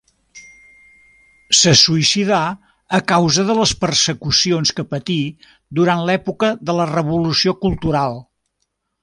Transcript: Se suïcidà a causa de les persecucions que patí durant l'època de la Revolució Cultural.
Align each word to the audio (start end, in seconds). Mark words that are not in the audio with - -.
Se 1.57 1.73
suïcidà 1.81 2.39
a 2.99 3.01
causa 3.11 3.45
de 3.49 3.57
les 3.59 3.73
persecucions 3.83 4.73
que 4.79 4.87
patí 4.95 5.19
durant 5.81 6.03
l'època 6.09 6.51
de 6.71 6.77
la 6.81 6.89
Revolució 6.95 7.57
Cultural. 7.63 8.19